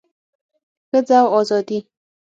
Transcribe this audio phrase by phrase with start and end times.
[0.89, 1.79] ښځه او ازادي